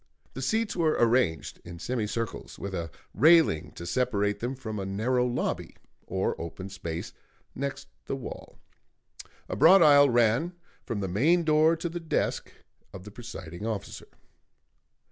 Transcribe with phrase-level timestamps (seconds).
[0.33, 5.27] The seats were arranged in semicircles, with a railing to separate them from a narrow
[5.27, 5.75] lobby
[6.07, 7.13] or open space
[7.53, 8.57] next the wall;
[9.47, 10.53] a broad aisle ran
[10.87, 12.51] from the main door to the desk
[12.91, 14.07] of the presiding officer.